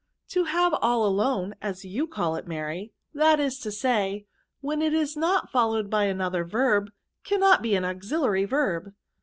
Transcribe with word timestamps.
"To 0.33 0.45
have 0.45 0.73
all 0.81 1.05
alone, 1.05 1.53
as 1.61 1.85
you 1.85 2.07
call 2.07 2.35
it, 2.35 2.47
Mary, 2.47 2.91
that 3.13 3.39
is 3.39 3.59
to 3.59 3.71
say, 3.71 4.25
when 4.59 4.81
it 4.81 4.95
is 4.95 5.15
not 5.15 5.51
followed 5.51 5.91
by 5.91 6.05
another 6.05 6.43
verb, 6.43 6.89
cannot 7.23 7.61
be 7.61 7.75
an 7.75 7.85
auxiliary 7.85 8.45
verb." 8.45 8.93